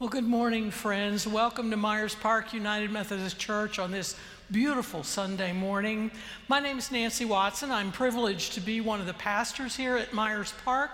[0.00, 1.26] Well, good morning, friends.
[1.26, 4.16] Welcome to Myers Park United Methodist Church on this
[4.50, 6.10] beautiful Sunday morning.
[6.48, 7.70] My name is Nancy Watson.
[7.70, 10.90] I'm privileged to be one of the pastors here at Myers Park,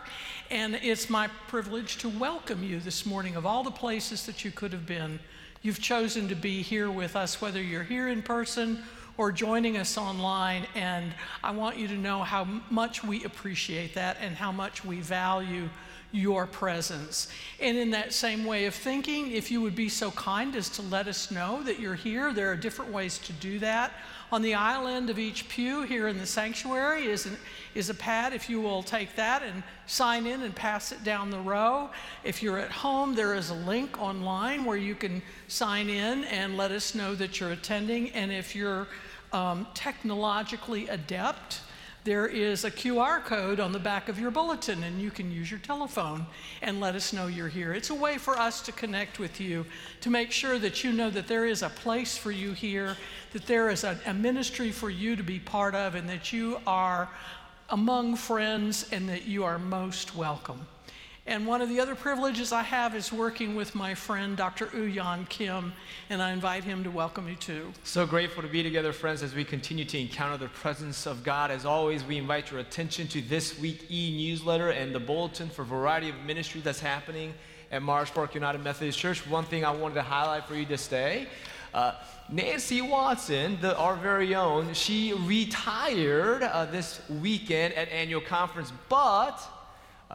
[0.51, 3.37] and it's my privilege to welcome you this morning.
[3.37, 5.21] Of all the places that you could have been,
[5.63, 8.83] you've chosen to be here with us, whether you're here in person
[9.19, 10.67] or joining us online.
[10.75, 11.13] And
[11.45, 15.69] I want you to know how much we appreciate that and how much we value
[16.13, 17.29] your presence.
[17.61, 20.83] And in that same way of thinking, if you would be so kind as to
[20.83, 23.93] let us know that you're here, there are different ways to do that.
[24.33, 27.37] On the aisle end of each pew here in the sanctuary is, an,
[27.75, 28.33] is a pad.
[28.33, 31.91] If you will take that and sign in and pass it down the row.
[32.25, 36.57] If you're at home, there is a link online where you can sign in and
[36.57, 38.11] let us know that you're attending.
[38.11, 38.89] And if you're
[39.33, 41.61] um, technologically adept,
[42.07, 45.51] there is a QR code on the back of your bulletin, and you can use
[45.51, 46.25] your telephone
[46.63, 47.75] and let us know you're here.
[47.75, 49.67] It's a way for us to connect with you,
[50.03, 52.97] to make sure that you know that there is a place for you here,
[53.33, 56.61] that there is a, a ministry for you to be part of, and that you
[56.65, 57.09] are
[57.71, 60.65] among friends and that you are most welcome.
[61.29, 64.67] And one of the other privileges I have is working with my friend Dr.
[64.67, 65.73] Uyan Kim,
[66.09, 67.73] and I invite him to welcome you too.
[67.83, 71.51] So grateful to be together, friends, as we continue to encounter the presence of God.
[71.51, 75.63] As always, we invite your attention to this week e newsletter and the bulletin for
[75.63, 77.35] a variety of ministry that's happening
[77.73, 79.27] at Myers Park United Methodist Church.
[79.27, 81.27] One thing I wanted to highlight for you today.
[81.75, 81.95] Uh,
[82.31, 89.41] Nancy Watson, the, our very own, she retired uh, this weekend at annual conference, but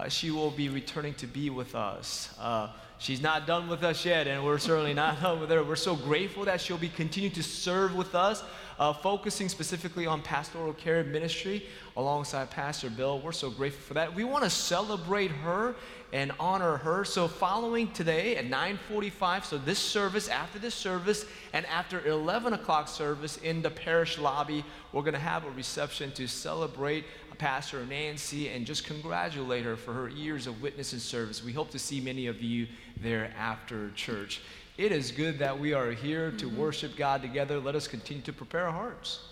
[0.02, 2.34] uh, she will be returning to be with us.
[2.40, 5.64] Uh, she's not done with us yet, and we're certainly not done with her.
[5.64, 8.44] We're so grateful that she'll be continuing to serve with us,
[8.80, 13.20] uh, focusing specifically on pastoral care ministry alongside Pastor Bill.
[13.20, 14.16] We're so grateful for that.
[14.16, 15.76] We want to celebrate her
[16.14, 17.06] and honor her.
[17.06, 22.88] So following today at 9:45, so this service, after this service, and after 11 o'clock
[22.88, 27.06] service in the parish lobby, we're going to have a reception to celebrate
[27.38, 31.44] Pastor Nancy and just congratulate her for her years of witness and service.
[31.44, 32.68] We hope to see many of you
[33.02, 34.42] there after church.
[34.78, 36.58] It is good that we are here to mm-hmm.
[36.58, 37.60] worship God together.
[37.60, 39.31] Let us continue to prepare our hearts.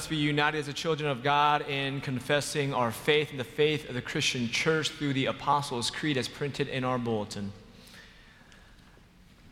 [0.00, 3.86] Us be united as the children of God in confessing our faith in the faith
[3.86, 7.52] of the Christian church through the Apostles' Creed as printed in our bulletin.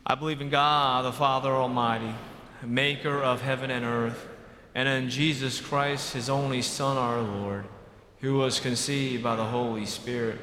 [0.07, 2.15] I believe in God, the Father Almighty,
[2.63, 4.27] maker of heaven and earth,
[4.73, 7.65] and in Jesus Christ, his only Son, our Lord,
[8.21, 10.39] who was conceived by the Holy Spirit,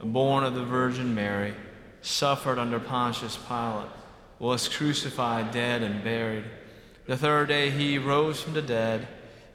[0.00, 1.52] born of the Virgin Mary,
[2.00, 3.90] suffered under Pontius Pilate,
[4.38, 6.44] was crucified, dead, and buried
[7.06, 9.08] the third day he rose from the dead.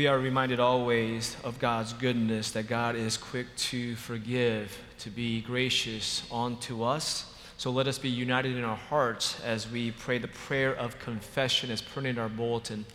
[0.00, 5.42] We are reminded always of God's goodness, that God is quick to forgive, to be
[5.42, 7.30] gracious unto us.
[7.58, 11.70] So let us be united in our hearts as we pray the prayer of confession
[11.70, 12.86] as printed in our bulletin.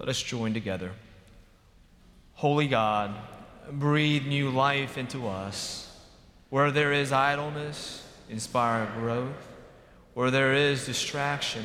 [0.00, 0.90] Let us join together.
[2.32, 3.14] Holy God,
[3.70, 5.96] breathe new life into us.
[6.50, 9.46] Where there is idleness, inspire growth.
[10.14, 11.64] Where there is distraction,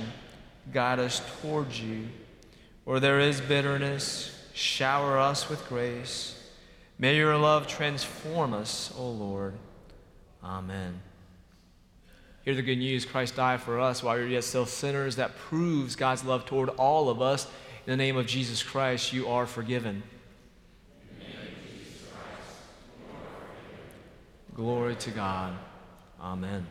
[0.72, 2.10] guide us towards you.
[2.84, 6.36] Where there is bitterness, shower us with grace.
[6.98, 9.54] May your love transform us, O Lord.
[10.44, 11.02] Amen.
[12.44, 15.18] Hear the good news Christ died for us while we are yet still sinners.
[15.18, 17.46] That proves God's love toward all of us.
[17.86, 20.04] In the name of Jesus Christ, you are forgiven.
[24.56, 25.54] Glory to God.
[26.20, 26.68] Amen.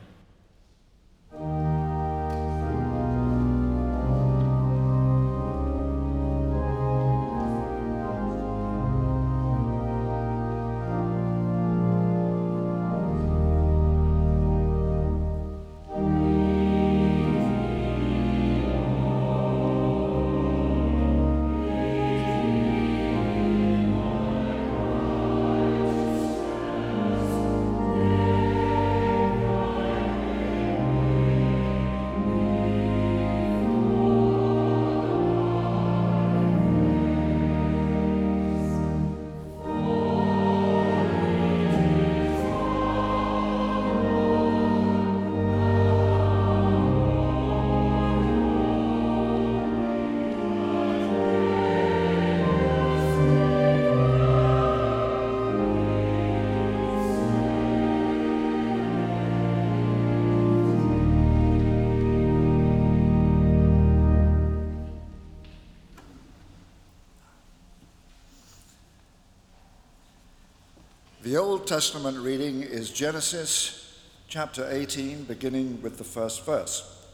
[71.69, 73.95] Testament reading is Genesis
[74.27, 77.07] chapter 18, beginning with the first verse.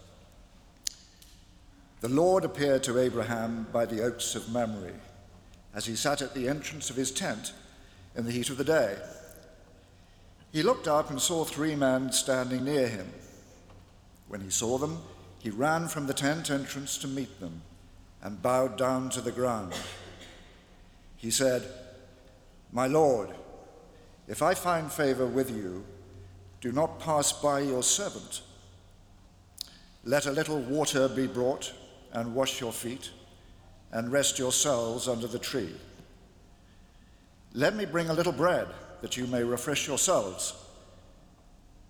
[2.02, 4.92] The Lord appeared to Abraham by the oaks of Mamre
[5.74, 7.52] as he sat at the entrance of his tent
[8.14, 8.96] in the heat of the day.
[10.52, 13.12] He looked up and saw three men standing near him.
[14.28, 14.98] When he saw them,
[15.40, 17.62] he ran from the tent entrance to meet them
[18.22, 19.72] and bowed down to the ground.
[21.16, 21.66] He said,
[22.70, 23.30] My Lord,
[24.26, 25.84] if I find favor with you,
[26.60, 28.40] do not pass by your servant.
[30.04, 31.72] Let a little water be brought
[32.12, 33.10] and wash your feet,
[33.92, 35.74] and rest yourselves under the tree.
[37.52, 38.68] Let me bring a little bread
[39.02, 40.54] that you may refresh yourselves,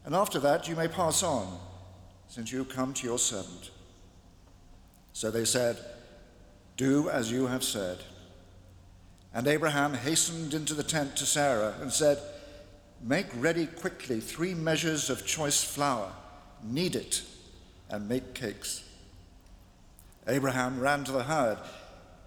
[0.05, 1.59] and after that you may pass on,
[2.29, 3.71] since you come to your servant.
[5.13, 5.79] So they said,
[6.77, 7.99] Do as you have said.
[9.35, 12.19] And Abraham hastened into the tent to Sarah and said,
[13.03, 16.13] Make ready quickly three measures of choice flour,
[16.63, 17.23] knead it,
[17.91, 18.85] and make cakes.
[20.29, 21.59] Abraham ran to the herd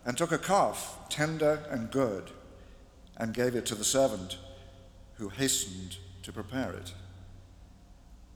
[0.05, 2.29] and took a calf, tender and good,
[3.15, 4.37] and gave it to the servant,
[5.15, 6.93] who hastened to prepare it.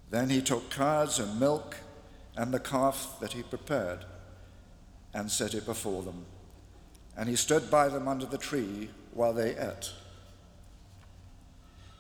[0.10, 1.76] Then he took curds and milk
[2.36, 4.06] and the calf that he prepared
[5.14, 6.26] and set it before them.
[7.22, 9.92] And he stood by them under the tree while they ate.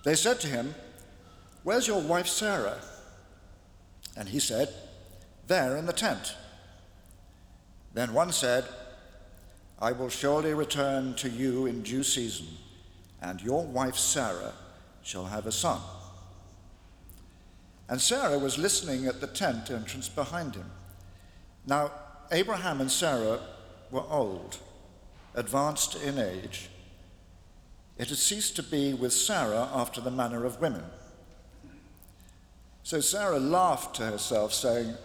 [0.03, 0.73] They said to him,
[1.61, 2.79] Where's your wife Sarah?
[4.17, 4.73] And he said,
[5.45, 6.35] There in the tent.
[7.93, 8.65] Then one said,
[9.79, 12.47] I will surely return to you in due season,
[13.21, 14.53] and your wife Sarah
[15.03, 15.81] shall have a son.
[17.87, 20.71] And Sarah was listening at the tent entrance behind him.
[21.67, 21.91] Now,
[22.31, 23.39] Abraham and Sarah
[23.91, 24.57] were old,
[25.35, 26.69] advanced in age.
[27.97, 30.83] It had ceased to be with Sarah after the manner of women.
[32.83, 34.95] So Sarah laughed to herself, saying,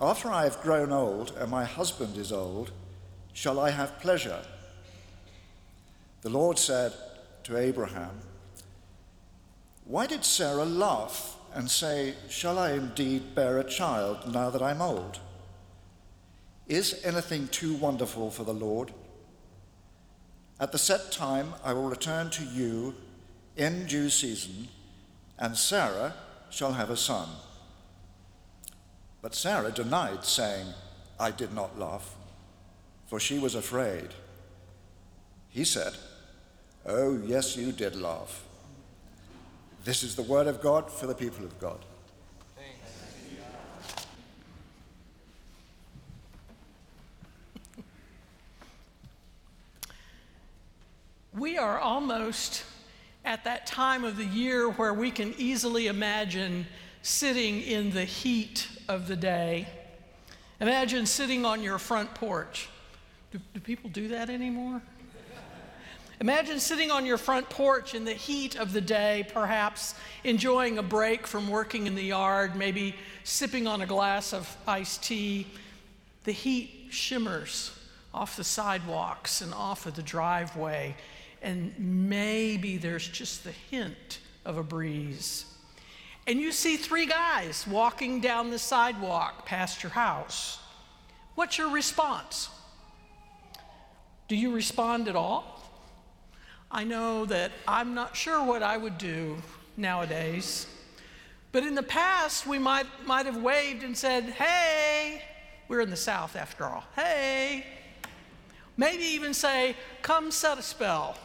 [0.00, 2.70] After I have grown old and my husband is old,
[3.32, 4.42] shall I have pleasure?
[6.22, 6.92] The Lord said
[7.44, 8.18] to Abraham,
[9.84, 14.82] Why did Sarah laugh and say, Shall I indeed bear a child now that I'm
[14.82, 15.18] old?
[16.68, 18.92] Is anything too wonderful for the Lord?
[20.58, 22.94] At the set time, I will return to you
[23.56, 24.68] in due season,
[25.38, 26.14] and Sarah
[26.50, 27.28] shall have a son.
[29.20, 30.68] But Sarah denied, saying,
[31.18, 32.14] I did not laugh,
[33.06, 34.08] for she was afraid.
[35.50, 35.92] He said,
[36.86, 38.44] Oh, yes, you did laugh.
[39.84, 41.78] This is the word of God for the people of God.
[51.36, 52.64] We are almost
[53.22, 56.66] at that time of the year where we can easily imagine
[57.02, 59.68] sitting in the heat of the day.
[60.62, 62.70] Imagine sitting on your front porch.
[63.32, 64.80] Do, do people do that anymore?
[66.22, 69.94] Imagine sitting on your front porch in the heat of the day, perhaps
[70.24, 72.94] enjoying a break from working in the yard, maybe
[73.24, 75.46] sipping on a glass of iced tea.
[76.24, 77.78] The heat shimmers
[78.14, 80.96] off the sidewalks and off of the driveway
[81.46, 85.44] and maybe there's just the hint of a breeze.
[86.26, 90.58] And you see three guys walking down the sidewalk past your house.
[91.36, 92.48] What's your response?
[94.26, 95.62] Do you respond at all?
[96.68, 99.36] I know that I'm not sure what I would do
[99.76, 100.66] nowadays.
[101.52, 105.22] But in the past, we might, might have waved and said, Hey,
[105.68, 106.82] we're in the South after all.
[106.96, 107.64] Hey.
[108.76, 111.16] Maybe even say, Come set a spell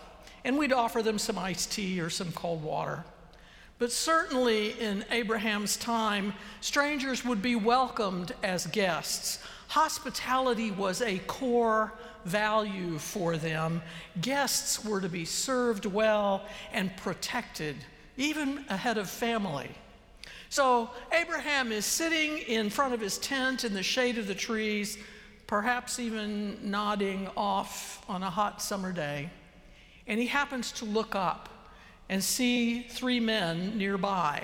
[0.44, 3.04] and we'd offer them some iced tea or some cold water.
[3.82, 9.40] But certainly in Abraham's time, strangers would be welcomed as guests.
[9.70, 11.94] Hospitality was a core
[12.26, 13.82] value for them.
[14.22, 17.76] Guests were to be served well and protected,
[18.18, 19.72] even ahead of family.
[20.50, 24.98] So Abraham is sitting in front of his tent in the shade of the trees,
[25.48, 29.32] perhaps even nodding off on a hot summer day
[30.12, 31.48] and he happens to look up
[32.10, 34.44] and see three men nearby.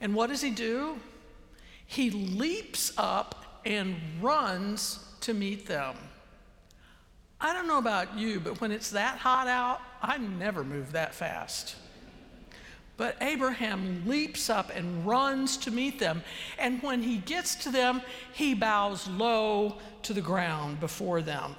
[0.00, 0.98] And what does he do?
[1.86, 5.94] He leaps up and runs to meet them.
[7.40, 11.14] I don't know about you, but when it's that hot out, I never move that
[11.14, 11.76] fast.
[12.96, 16.20] But Abraham leaps up and runs to meet them.
[16.58, 21.54] And when he gets to them, he bows low to the ground before them.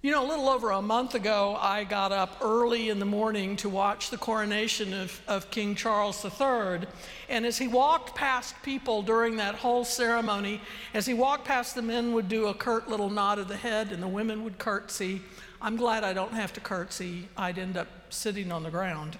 [0.00, 3.56] You know, a little over a month ago, I got up early in the morning
[3.56, 6.86] to watch the coronation of, of King Charles III.
[7.28, 10.60] And as he walked past people during that whole ceremony,
[10.94, 13.90] as he walked past, the men would do a curt little nod of the head
[13.90, 15.20] and the women would curtsy.
[15.60, 19.18] I'm glad I don't have to curtsy, I'd end up sitting on the ground.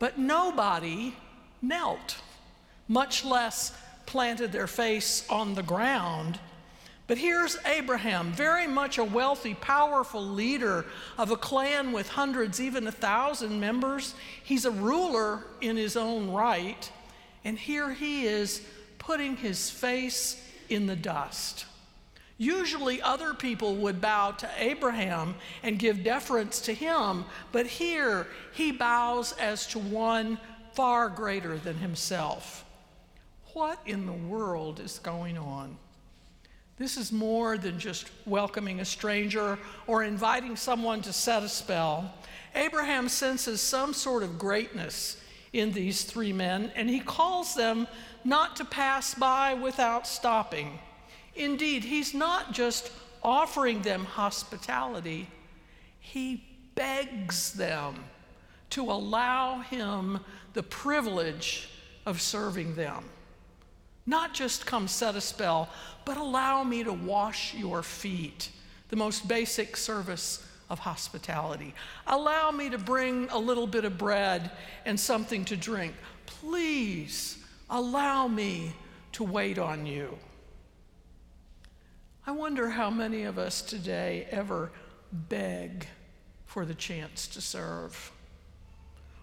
[0.00, 1.14] But nobody
[1.62, 2.16] knelt,
[2.88, 3.72] much less
[4.06, 6.40] planted their face on the ground
[7.08, 10.84] but here's Abraham, very much a wealthy, powerful leader
[11.16, 14.14] of a clan with hundreds, even a thousand members.
[14.44, 16.92] He's a ruler in his own right.
[17.44, 18.60] And here he is
[18.98, 21.64] putting his face in the dust.
[22.36, 28.70] Usually, other people would bow to Abraham and give deference to him, but here he
[28.70, 30.38] bows as to one
[30.74, 32.66] far greater than himself.
[33.54, 35.78] What in the world is going on?
[36.78, 42.14] This is more than just welcoming a stranger or inviting someone to set a spell.
[42.54, 45.20] Abraham senses some sort of greatness
[45.52, 47.88] in these three men, and he calls them
[48.24, 50.78] not to pass by without stopping.
[51.34, 55.28] Indeed, he's not just offering them hospitality,
[55.98, 58.04] he begs them
[58.70, 60.20] to allow him
[60.52, 61.68] the privilege
[62.06, 63.04] of serving them.
[64.08, 65.68] Not just come set a spell,
[66.06, 68.48] but allow me to wash your feet,
[68.88, 71.74] the most basic service of hospitality.
[72.06, 74.50] Allow me to bring a little bit of bread
[74.86, 75.92] and something to drink.
[76.24, 77.36] Please
[77.68, 78.72] allow me
[79.12, 80.16] to wait on you.
[82.26, 84.72] I wonder how many of us today ever
[85.12, 85.86] beg
[86.46, 88.10] for the chance to serve.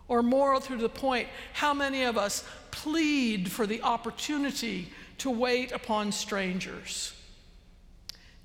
[0.07, 4.89] Or more to the point, how many of us plead for the opportunity
[5.19, 7.13] to wait upon strangers?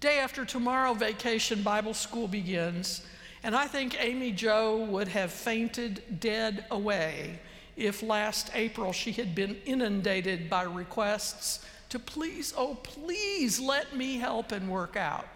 [0.01, 3.05] Day after tomorrow, vacation Bible school begins,
[3.43, 7.41] and I think Amy Joe would have fainted dead away
[7.77, 14.17] if last April she had been inundated by requests to please, oh, please let me
[14.17, 15.27] help and work out.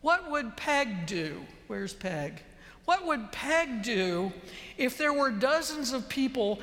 [0.00, 1.44] What would Peg do?
[1.66, 2.42] Where's Peg?
[2.84, 4.32] What would Peg do
[4.76, 6.60] if there were dozens of people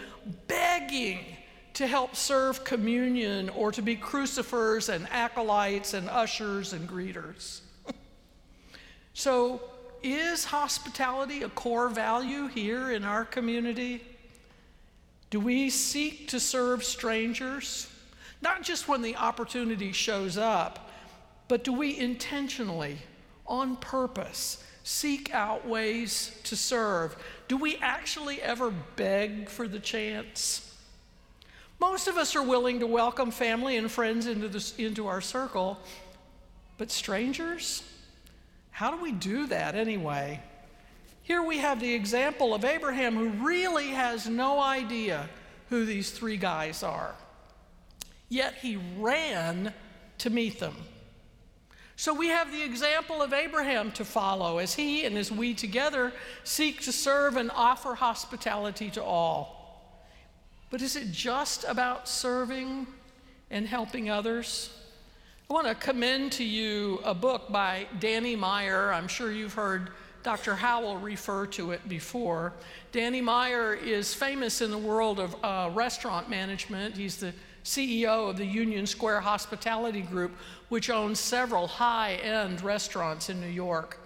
[0.48, 1.20] begging
[1.74, 7.62] to help serve communion or to be crucifers and acolytes and ushers and greeters?
[9.14, 9.62] so,
[10.04, 14.04] is hospitality a core value here in our community?
[15.30, 17.88] Do we seek to serve strangers?
[18.42, 20.90] Not just when the opportunity shows up,
[21.48, 22.98] but do we intentionally,
[23.46, 27.16] on purpose, seek out ways to serve?
[27.48, 30.76] Do we actually ever beg for the chance?
[31.80, 35.80] Most of us are willing to welcome family and friends into, this, into our circle,
[36.78, 37.84] but strangers?
[38.72, 40.42] How do we do that anyway?
[41.24, 45.30] Here we have the example of Abraham who really has no idea
[45.70, 47.16] who these three guys are.
[48.28, 49.74] Yet he ran
[50.18, 50.76] to meet them.
[52.02, 56.12] So we have the example of Abraham to follow as he and as we together
[56.44, 60.02] seek to serve and offer hospitality to all.
[60.72, 62.88] But is it just about serving
[63.52, 64.76] and helping others?
[65.48, 68.92] I want to commend to you a book by Danny Meyer.
[68.92, 69.92] I'm sure you've heard
[70.24, 70.56] Dr.
[70.56, 72.54] Howell refer to it before.
[72.92, 76.98] Danny Meyer is famous in the world of uh, restaurant management.
[76.98, 77.32] He's the
[77.64, 80.32] CEO of the Union Square Hospitality Group,
[80.70, 84.00] which owns several high end restaurants in New York.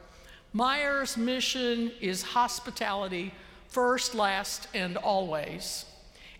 [0.53, 3.33] Meyer's mission is hospitality
[3.67, 5.85] first, last, and always.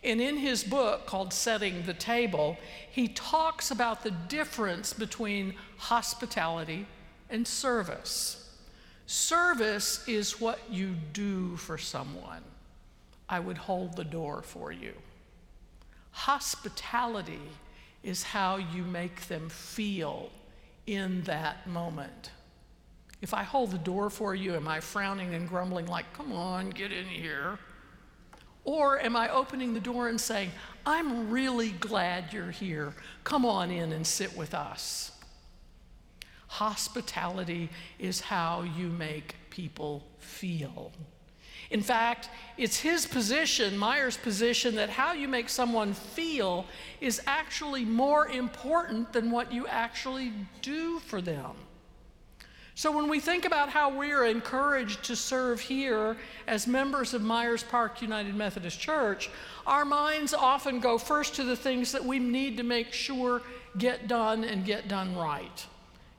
[0.04, 2.58] And in his book called Setting the Table,
[2.92, 6.86] he talks about the difference between hospitality
[7.30, 8.56] and service.
[9.08, 12.42] Service is what you do for someone.
[13.28, 14.94] I would hold the door for you.
[16.16, 17.42] Hospitality
[18.02, 20.30] is how you make them feel
[20.88, 22.32] in that moment.
[23.22, 26.70] If I hold the door for you, am I frowning and grumbling, like, come on,
[26.70, 27.60] get in here?
[28.64, 30.52] Or am I opening the door and saying,
[30.86, 32.94] I'm really glad you're here.
[33.26, 35.12] Come on in and sit with us?
[36.48, 40.94] Hospitality is how you make people feel.
[41.72, 46.66] In fact, it's his position, Meyer's position, that how you make someone feel
[47.02, 51.56] is actually more important than what you actually do for them.
[52.78, 57.22] So, when we think about how we are encouraged to serve here as members of
[57.22, 59.30] Myers Park United Methodist Church,
[59.66, 63.42] our minds often go first to the things that we need to make sure
[63.78, 65.66] get done and get done right.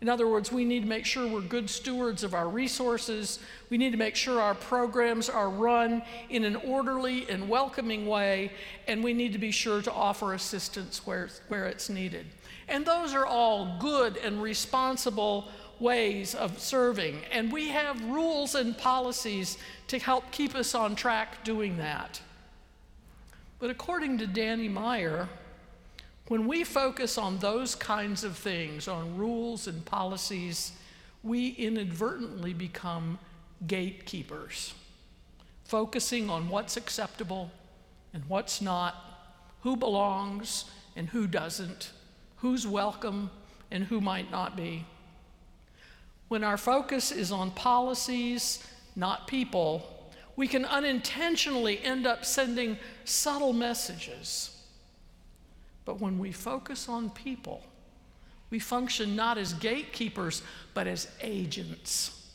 [0.02, 3.38] In other words, we need to make sure we're good stewards of our resources.
[3.70, 8.52] We need to make sure our programs are run in an orderly and welcoming way,
[8.86, 12.26] and we need to be sure to offer assistance where, where it's needed.
[12.68, 15.48] And those are all good and responsible
[15.80, 17.22] ways of serving.
[17.32, 19.56] And we have rules and policies
[19.88, 22.20] to help keep us on track doing that.
[23.58, 25.28] But according to Danny Meyer,
[26.28, 30.72] when we focus on those kinds of things, on rules and policies,
[31.22, 33.18] we inadvertently become
[33.66, 34.74] gatekeepers,
[35.64, 37.50] focusing on what's acceptable
[38.12, 38.94] and what's not,
[39.62, 40.64] who belongs
[40.96, 41.92] and who doesn't,
[42.36, 43.30] who's welcome
[43.70, 44.84] and who might not be.
[46.28, 53.52] When our focus is on policies, not people, we can unintentionally end up sending subtle
[53.52, 54.55] messages
[55.86, 57.62] but when we focus on people,
[58.50, 60.42] we function not as gatekeepers,
[60.74, 62.28] but as agents,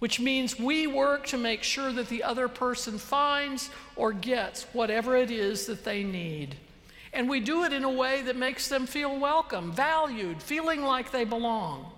[0.00, 5.16] which means we work to make sure that the other person finds or gets whatever
[5.16, 6.56] it is that they need.
[7.12, 11.10] And we do it in a way that makes them feel welcome, valued, feeling like
[11.10, 11.90] they belong.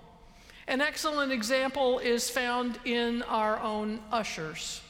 [0.67, 4.81] An excellent example is found in our own ushers.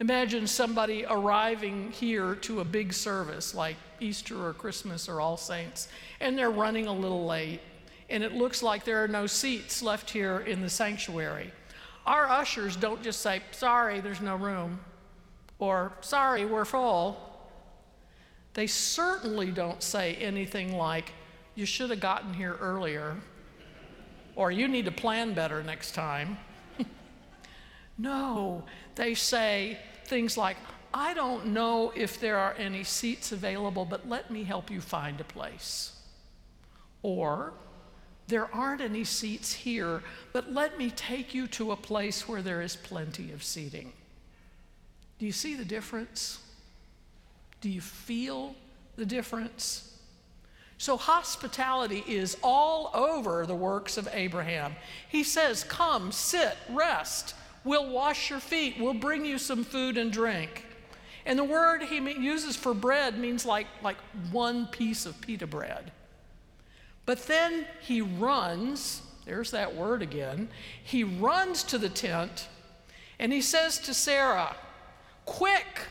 [0.00, 5.88] Imagine somebody arriving here to a big service like Easter or Christmas or All Saints,
[6.20, 7.60] and they're running a little late,
[8.08, 11.50] and it looks like there are no seats left here in the sanctuary.
[12.06, 14.78] Our ushers don't just say, Sorry, there's no room,
[15.58, 17.24] or Sorry, we're full.
[18.54, 21.12] They certainly don't say anything like,
[21.56, 23.16] You should have gotten here earlier,
[24.36, 26.38] or You need to plan better next time.
[27.98, 28.62] no,
[28.94, 29.78] they say
[30.08, 30.56] things like,
[30.92, 35.20] I don't know if there are any seats available, but let me help you find
[35.20, 35.92] a place.
[37.02, 37.52] Or,
[38.26, 42.60] there aren't any seats here, but let me take you to a place where there
[42.60, 43.92] is plenty of seating.
[45.18, 46.38] Do you see the difference?
[47.60, 48.54] Do you feel
[48.96, 49.98] the difference?
[50.76, 54.76] So, hospitality is all over the works of Abraham.
[55.08, 57.34] He says, Come, sit, rest.
[57.68, 58.76] We'll wash your feet.
[58.80, 60.64] We'll bring you some food and drink.
[61.26, 63.98] And the word he uses for bread means like, like
[64.32, 65.92] one piece of pita bread.
[67.04, 70.48] But then he runs, there's that word again.
[70.82, 72.48] He runs to the tent
[73.18, 74.56] and he says to Sarah,
[75.26, 75.88] Quick,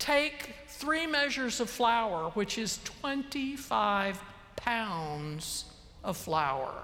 [0.00, 4.20] take three measures of flour, which is 25
[4.56, 5.66] pounds
[6.02, 6.82] of flour.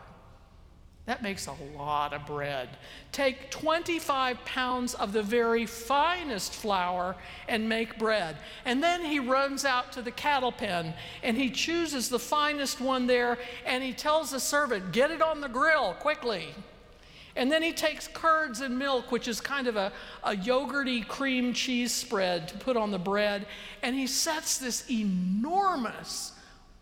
[1.06, 2.68] That makes a lot of bread.
[3.12, 7.14] Take 25 pounds of the very finest flour
[7.46, 8.36] and make bread.
[8.64, 13.06] And then he runs out to the cattle pen and he chooses the finest one
[13.06, 16.48] there and he tells the servant, Get it on the grill quickly.
[17.36, 19.92] And then he takes curds and milk, which is kind of a,
[20.24, 23.46] a yogurty cream cheese spread to put on the bread,
[23.82, 26.32] and he sets this enormous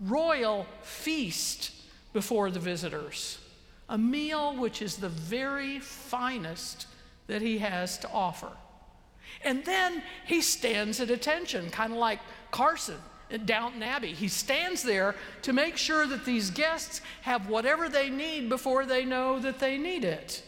[0.00, 1.72] royal feast
[2.12, 3.38] before the visitors
[3.88, 6.86] a meal which is the very finest
[7.26, 8.50] that he has to offer.
[9.42, 12.20] And then he stands at attention, kind of like
[12.50, 12.98] Carson
[13.30, 14.12] at Downton Abbey.
[14.12, 19.04] He stands there to make sure that these guests have whatever they need before they
[19.04, 20.42] know that they need it.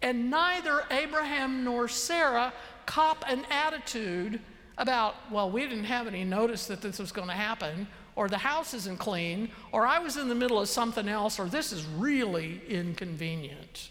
[0.00, 2.52] And neither Abraham nor Sarah
[2.86, 4.40] cop an attitude
[4.76, 8.38] about, well, we didn't have any notice that this was going to happen, or the
[8.38, 11.84] house isn't clean, or I was in the middle of something else, or this is
[11.84, 13.90] really inconvenient.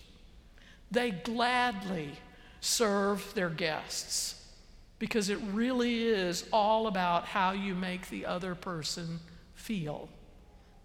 [0.91, 2.11] They gladly
[2.59, 4.35] serve their guests
[4.99, 9.19] because it really is all about how you make the other person
[9.55, 10.07] feel,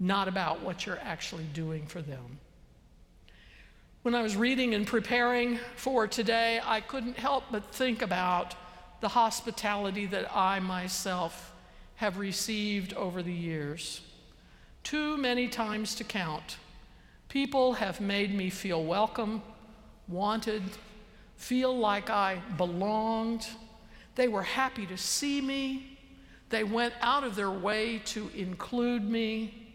[0.00, 2.38] not about what you're actually doing for them.
[4.02, 8.54] When I was reading and preparing for today, I couldn't help but think about
[9.00, 11.52] the hospitality that I myself
[11.96, 14.00] have received over the years.
[14.82, 16.58] Too many times to count.
[17.28, 19.42] People have made me feel welcome,
[20.06, 20.62] wanted,
[21.36, 23.46] feel like I belonged.
[24.14, 25.98] They were happy to see me.
[26.48, 29.74] They went out of their way to include me.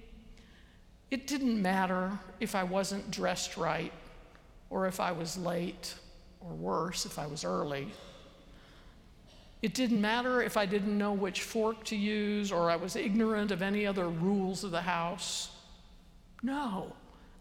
[1.10, 3.92] It didn't matter if I wasn't dressed right
[4.72, 5.94] or if I was late,
[6.40, 7.90] or worse, if I was early.
[9.62, 13.52] It didn't matter if I didn't know which fork to use or I was ignorant
[13.52, 15.52] of any other rules of the house.
[16.42, 16.94] No,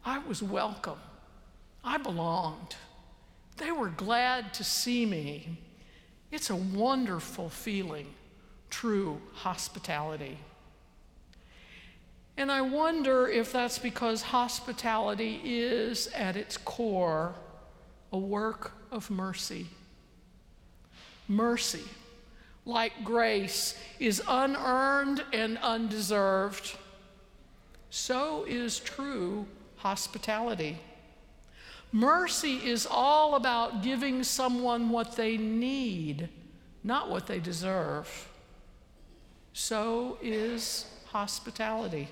[0.04, 0.98] I was welcome.
[1.83, 2.76] I belonged.
[3.56, 5.59] They were glad to see me.
[6.30, 8.06] It's a wonderful feeling,
[8.68, 10.38] true hospitality.
[12.37, 17.35] And I wonder if that's because hospitality is, at its core,
[18.12, 19.66] a work of mercy.
[21.26, 21.85] Mercy
[22.64, 26.76] like grace, is unearned and undeserved,
[27.90, 29.46] so is true
[29.76, 30.78] hospitality.
[31.92, 36.28] Mercy is all about giving someone what they need,
[36.84, 38.28] not what they deserve.
[39.52, 42.08] So is hospitality.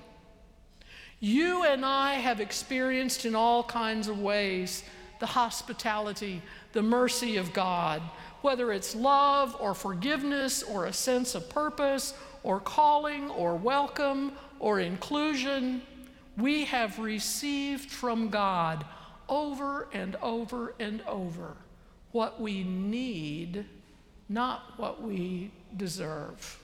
[1.21, 4.83] You and I have experienced in all kinds of ways
[5.19, 8.01] the hospitality, the mercy of God
[8.41, 14.79] whether it's love or forgiveness or a sense of purpose or calling or welcome or
[14.79, 15.81] inclusion,
[16.37, 18.85] we have received from God
[19.27, 21.55] over and over and over
[22.11, 23.65] what we need,
[24.27, 26.59] not what we deserve.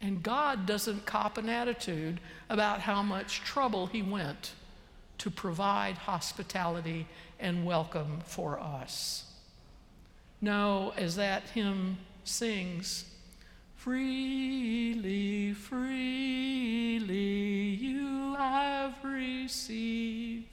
[0.00, 4.52] And God doesn't cop an attitude about how much trouble He went
[5.18, 7.06] to provide hospitality
[7.40, 9.25] and welcome for us.
[10.46, 13.04] No, as that hymn sings,
[13.74, 17.14] freely, freely
[17.74, 20.46] you have received.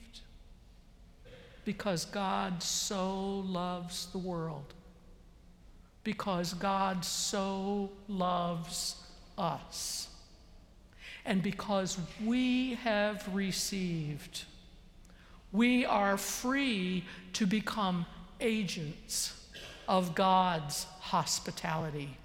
[1.64, 4.74] because God so loves the world.
[6.02, 8.96] Because God so loves
[9.38, 10.08] us.
[11.24, 14.42] And because we have received,
[15.52, 17.04] we are free
[17.34, 18.06] to become
[18.40, 19.43] agents
[19.88, 22.16] of God's hospitality.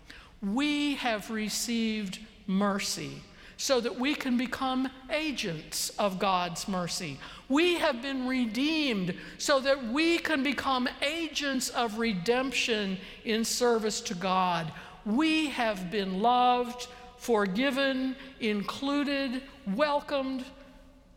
[0.42, 3.22] We have received mercy
[3.58, 7.20] so that we can become agents of God's mercy.
[7.50, 14.16] We have been redeemed so that we can become agents of redemption in service to
[14.16, 14.72] God.
[15.06, 19.42] We have been loved, forgiven, included,
[19.76, 20.46] welcomed,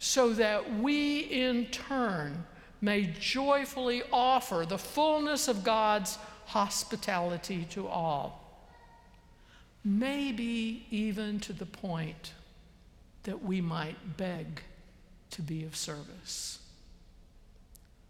[0.00, 2.44] so that we in turn
[2.81, 6.18] may joyfully offer the fullness of God's
[6.52, 8.42] hospitality to all
[9.84, 12.32] maybe even to the point
[13.24, 14.62] that we might beg
[15.30, 16.58] to be of service.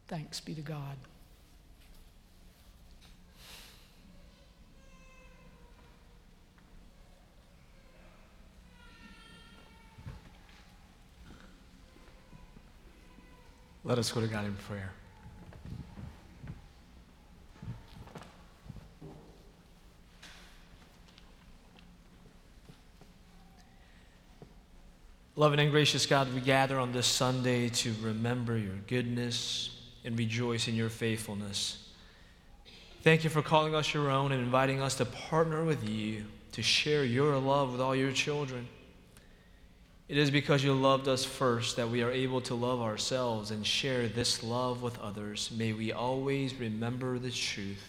[0.08, 0.96] Thanks be to God.
[13.84, 14.92] Let us go to God in prayer.
[25.42, 30.68] Loving and gracious God, we gather on this Sunday to remember your goodness and rejoice
[30.68, 31.88] in your faithfulness.
[33.02, 36.62] Thank you for calling us your own and inviting us to partner with you to
[36.62, 38.68] share your love with all your children.
[40.08, 43.66] It is because you loved us first that we are able to love ourselves and
[43.66, 45.50] share this love with others.
[45.58, 47.82] May we always remember this truth.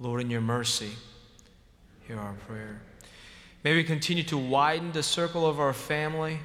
[0.00, 0.92] Lord, in your mercy,
[2.08, 2.80] hear our prayer.
[3.64, 6.38] May we continue to widen the circle of our family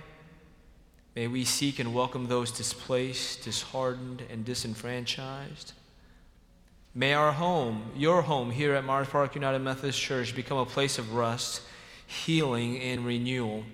[1.20, 5.74] May we seek and welcome those displaced, disheartened, and disenfranchised.
[6.96, 10.98] May our home, your home here at Myers Park United Methodist Church, become a place
[10.98, 11.62] of rest,
[12.08, 13.66] healing, and renewal.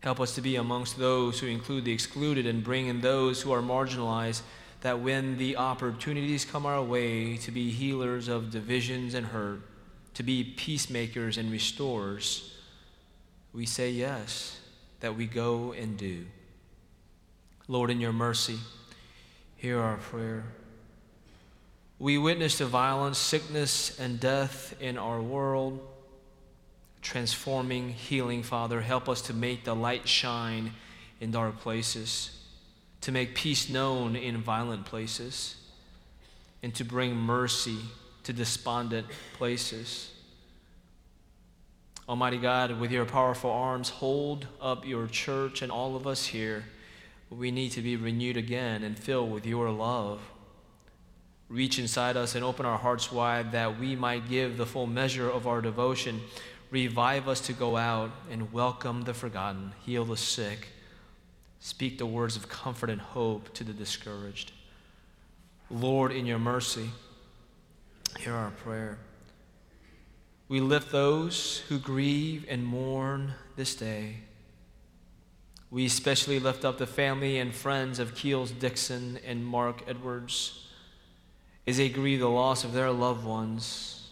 [0.00, 3.50] Help us to be amongst those who include the excluded and bring in those who
[3.50, 4.42] are marginalized,
[4.82, 9.62] that when the opportunities come our way to be healers of divisions and hurt,
[10.12, 12.52] to be peacemakers and restorers,
[13.54, 14.60] we say yes
[15.00, 16.26] that we go and do.
[17.68, 18.58] Lord, in your mercy,
[19.56, 20.44] hear our prayer.
[21.98, 25.80] We witness the violence, sickness, and death in our world.
[27.02, 30.72] Transforming, healing, Father, help us to make the light shine
[31.20, 32.30] in dark places,
[33.00, 35.56] to make peace known in violent places,
[36.62, 37.78] and to bring mercy
[38.24, 40.10] to despondent places.
[42.08, 46.64] Almighty God, with your powerful arms, hold up your church and all of us here.
[47.30, 50.20] We need to be renewed again and filled with your love.
[51.48, 55.28] Reach inside us and open our hearts wide that we might give the full measure
[55.28, 56.20] of our devotion.
[56.70, 60.68] Revive us to go out and welcome the forgotten, heal the sick,
[61.58, 64.52] speak the words of comfort and hope to the discouraged.
[65.70, 66.88] Lord, in your mercy,
[68.20, 68.98] hear our prayer.
[70.48, 74.18] We lift those who grieve and mourn this day.
[75.70, 80.68] We especially lift up the family and friends of Keels Dixon and Mark Edwards
[81.66, 84.08] as they grieve the loss of their loved ones.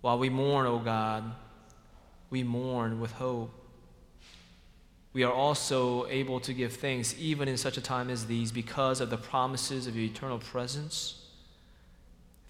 [0.00, 1.32] While we mourn, O oh God,
[2.28, 3.52] we mourn with hope.
[5.12, 9.00] We are also able to give thanks even in such a time as these because
[9.00, 11.25] of the promises of your eternal presence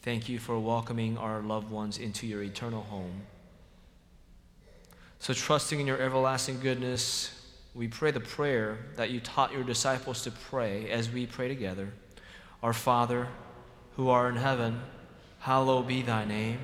[0.06, 3.22] Thank you for welcoming our loved ones into your eternal home.
[5.18, 7.34] So, trusting in your everlasting goodness,
[7.74, 11.92] we pray the prayer that you taught your disciples to pray as we pray together.
[12.62, 13.26] Our Father,
[13.96, 14.80] who art in heaven,
[15.40, 16.60] hallowed be thy name.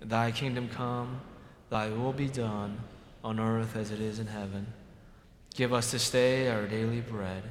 [0.00, 1.22] Thy kingdom come,
[1.70, 2.78] thy will be done,
[3.24, 4.64] on earth as it is in heaven.
[5.56, 7.42] Give us this day our daily bread,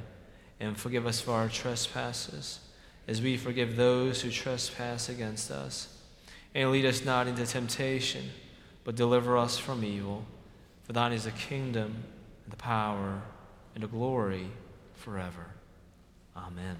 [0.60, 2.60] and forgive us for our trespasses
[3.08, 5.88] as we forgive those who trespass against us.
[6.54, 8.30] And lead us not into temptation,
[8.84, 10.24] but deliver us from evil.
[10.84, 12.04] For thine is the kingdom,
[12.44, 13.20] and the power,
[13.74, 14.46] and the glory
[14.94, 15.46] forever.
[16.36, 16.76] Amen.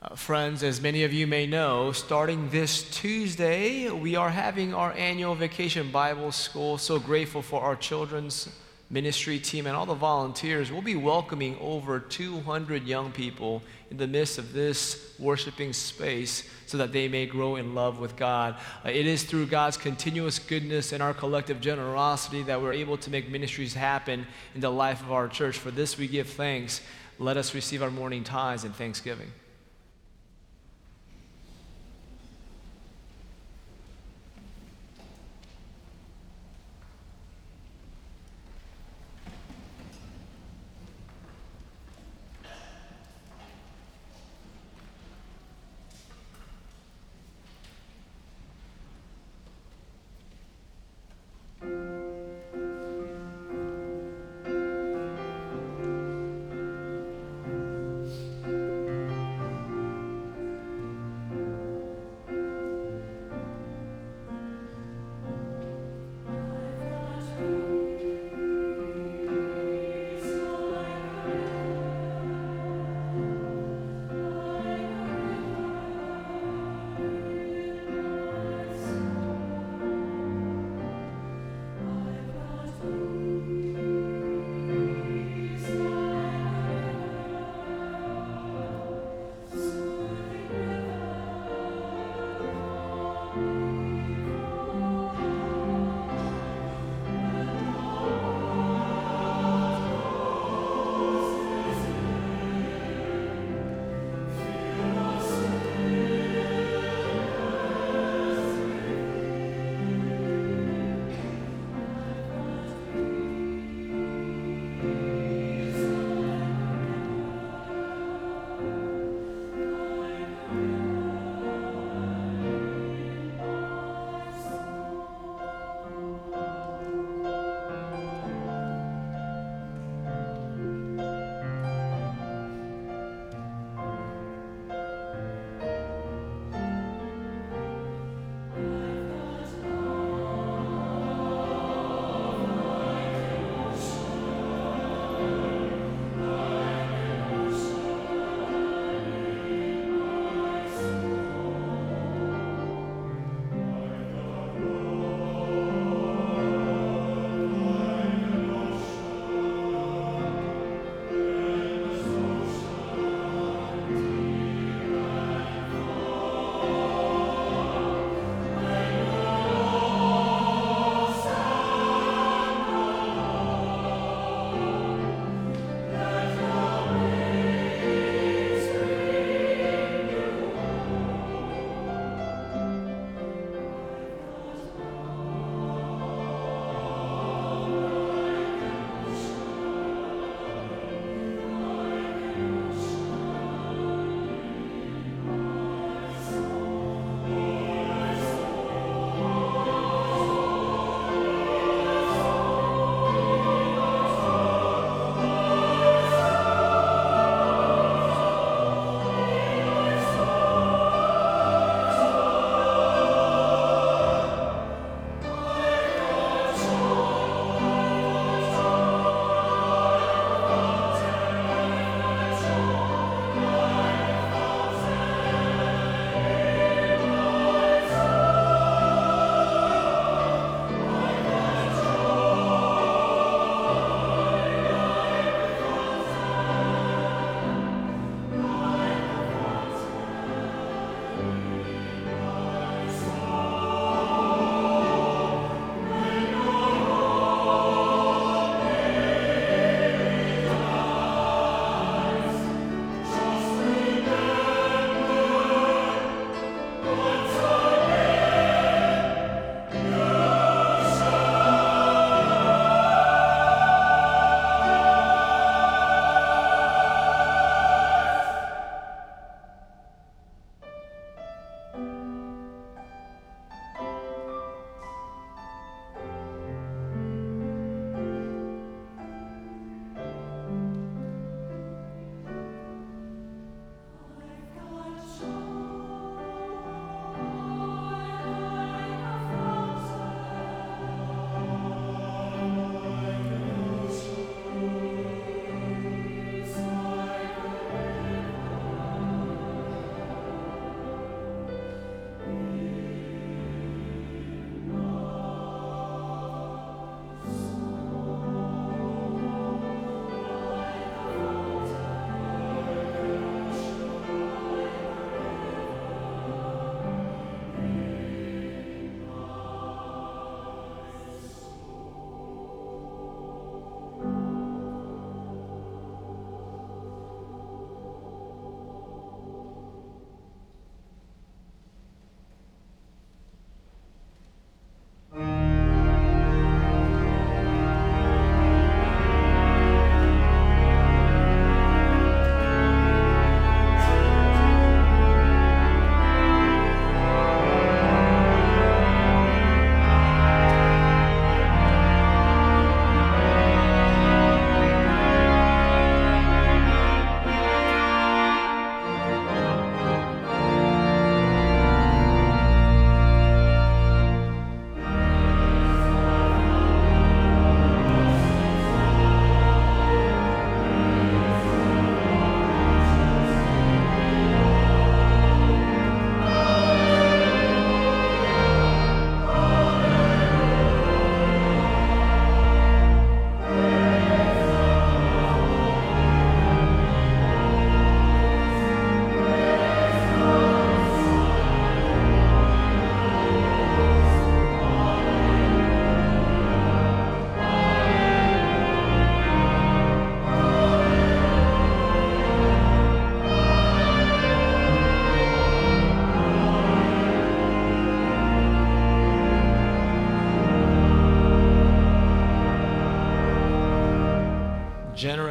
[0.00, 4.92] Uh, friends, as many of you may know, starting this Tuesday, we are having our
[4.92, 6.78] annual vacation Bible school.
[6.78, 8.48] So grateful for our children's
[8.90, 14.06] ministry team, and all the volunteers, we'll be welcoming over 200 young people in the
[14.06, 18.56] midst of this worshiping space so that they may grow in love with God.
[18.84, 23.10] Uh, it is through God's continuous goodness and our collective generosity that we're able to
[23.10, 25.58] make ministries happen in the life of our church.
[25.58, 26.80] For this we give thanks.
[27.18, 29.32] Let us receive our morning tithes in thanksgiving.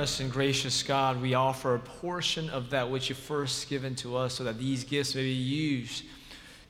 [0.08, 4.16] Generous and gracious God, we offer a portion of that which you first given to
[4.16, 6.06] us so that these gifts may be used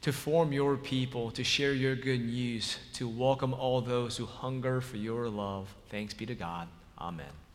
[0.01, 4.81] to form your people, to share your good news, to welcome all those who hunger
[4.81, 5.67] for your love.
[5.91, 6.67] Thanks be to God.
[6.97, 7.46] Amen.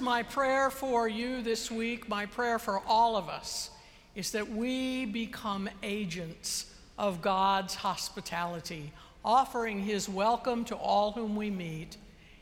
[0.00, 3.68] My prayer for you this week, my prayer for all of us,
[4.14, 8.92] is that we become agents of God's hospitality,
[9.22, 11.98] offering His welcome to all whom we meet.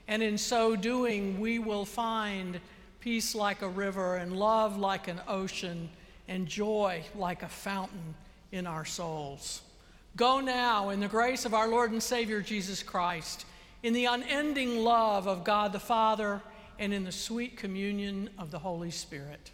[0.07, 2.61] And in so doing, we will find
[3.01, 5.91] peace like a river, and love like an ocean,
[6.29, 8.15] and joy like a fountain
[8.53, 9.63] in our souls.
[10.15, 13.47] Go now in the grace of our Lord and Savior Jesus Christ,
[13.83, 16.41] in the unending love of God the Father
[16.79, 19.51] and in the sweet communion of the Holy Spirit.